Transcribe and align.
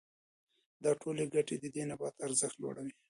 دا 0.83 0.91
ټولې 1.01 1.23
ګټې 1.33 1.55
د 1.59 1.65
دې 1.75 1.83
نبات 1.89 2.15
ارزښت 2.27 2.55
لوړوي. 2.59 2.93